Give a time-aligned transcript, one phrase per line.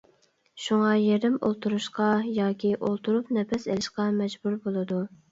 [0.67, 2.07] شۇڭا يېرىم ئولتۇرۇشقا
[2.37, 5.03] ياكى ئولتۇرۇپ نەپەس ئېلىشقا مەجبۇر بولىدۇ.